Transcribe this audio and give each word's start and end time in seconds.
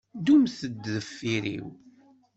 Ddumt-d 0.17 0.83
deffir-iw. 0.93 1.67